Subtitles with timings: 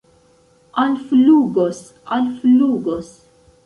[0.85, 1.85] Alflugos,
[2.19, 3.17] alflugos!